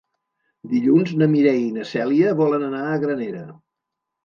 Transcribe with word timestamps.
Dilluns 0.71 1.11
na 1.23 1.27
Mireia 1.35 1.61
i 1.67 1.77
na 1.77 1.85
Cèlia 1.91 2.33
volen 2.41 2.67
anar 2.73 2.83
a 2.89 2.99
Granera. 3.07 3.47